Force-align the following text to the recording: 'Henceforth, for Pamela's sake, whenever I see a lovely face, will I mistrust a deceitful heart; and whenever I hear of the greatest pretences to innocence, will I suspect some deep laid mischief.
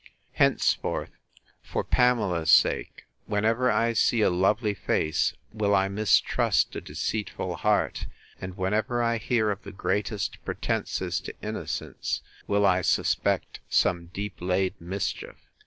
'Henceforth, 0.31 1.11
for 1.61 1.83
Pamela's 1.83 2.49
sake, 2.49 3.05
whenever 3.27 3.69
I 3.71 3.93
see 3.93 4.21
a 4.21 4.31
lovely 4.31 4.73
face, 4.73 5.35
will 5.53 5.75
I 5.75 5.89
mistrust 5.89 6.75
a 6.75 6.81
deceitful 6.81 7.57
heart; 7.57 8.07
and 8.41 8.57
whenever 8.57 9.03
I 9.03 9.19
hear 9.19 9.51
of 9.51 9.61
the 9.61 9.71
greatest 9.71 10.43
pretences 10.43 11.19
to 11.19 11.35
innocence, 11.43 12.23
will 12.47 12.65
I 12.65 12.81
suspect 12.81 13.59
some 13.69 14.07
deep 14.07 14.37
laid 14.41 14.73
mischief. 14.81 15.35